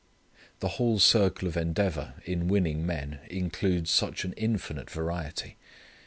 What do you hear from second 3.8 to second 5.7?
such an infinite variety.